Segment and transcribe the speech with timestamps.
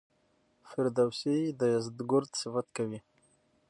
[0.69, 2.99] فردوسي د یزدګُرد صفت کوي.